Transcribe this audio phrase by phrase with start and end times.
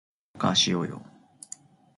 [0.33, 1.03] サッカーしようよ